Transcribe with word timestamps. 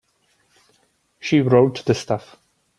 She 1.19 1.41
wrote 1.41 1.85
the 1.85 1.93
stuff. 1.93 2.35